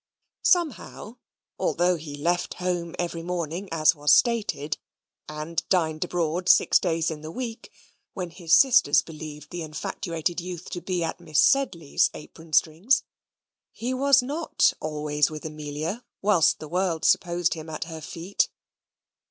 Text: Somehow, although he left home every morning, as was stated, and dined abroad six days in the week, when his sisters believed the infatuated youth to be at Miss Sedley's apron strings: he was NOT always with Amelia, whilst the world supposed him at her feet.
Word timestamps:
Somehow, 0.41 1.17
although 1.59 1.95
he 1.95 2.15
left 2.15 2.55
home 2.55 2.95
every 2.97 3.21
morning, 3.21 3.69
as 3.71 3.93
was 3.93 4.11
stated, 4.11 4.79
and 5.29 5.61
dined 5.69 6.03
abroad 6.03 6.49
six 6.49 6.79
days 6.79 7.11
in 7.11 7.21
the 7.21 7.29
week, 7.29 7.71
when 8.13 8.31
his 8.31 8.51
sisters 8.55 9.03
believed 9.03 9.51
the 9.51 9.61
infatuated 9.61 10.41
youth 10.41 10.71
to 10.71 10.81
be 10.81 11.03
at 11.03 11.19
Miss 11.19 11.39
Sedley's 11.39 12.09
apron 12.15 12.51
strings: 12.51 13.03
he 13.71 13.93
was 13.93 14.23
NOT 14.23 14.73
always 14.79 15.29
with 15.29 15.45
Amelia, 15.45 16.03
whilst 16.19 16.57
the 16.57 16.67
world 16.67 17.05
supposed 17.05 17.53
him 17.53 17.69
at 17.69 17.83
her 17.83 18.01
feet. 18.01 18.49